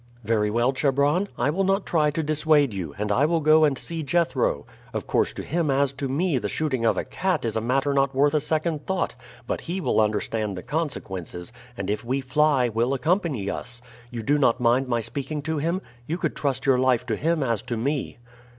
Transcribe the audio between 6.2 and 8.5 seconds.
the shooting of a cat is a matter not worth a